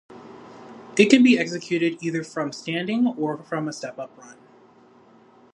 [0.97, 4.35] It can be executed either from standing or from a step up run.